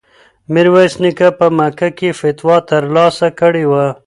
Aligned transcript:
میرویس 0.53 0.93
نیکه 1.01 1.27
په 1.37 1.45
مکه 1.57 1.89
کې 1.97 2.09
فتوا 2.19 2.57
ترلاسه 2.69 3.27
کړې 3.39 3.65
وه. 3.71 3.85